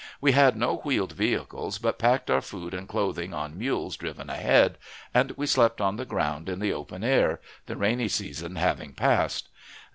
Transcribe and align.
We 0.19 0.31
had 0.31 0.55
no 0.57 0.77
wheeled 0.77 1.11
vehicles, 1.11 1.77
but 1.77 1.99
packed 1.99 2.31
our 2.31 2.41
food 2.41 2.73
and 2.73 2.87
clothing 2.87 3.35
on 3.35 3.55
mules 3.55 3.95
driven 3.95 4.31
ahead, 4.31 4.79
and 5.13 5.29
we 5.33 5.45
slept 5.45 5.79
on 5.79 5.97
the 5.97 6.05
ground 6.05 6.49
in 6.49 6.57
the 6.59 6.73
open 6.73 7.03
air, 7.03 7.39
the 7.67 7.77
rainy 7.77 8.07
season 8.07 8.55
having 8.55 8.93
passed. 8.93 9.49